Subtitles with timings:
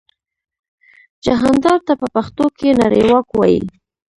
[1.25, 3.61] جهاندار ته په پښتو کې نړیواک وايي.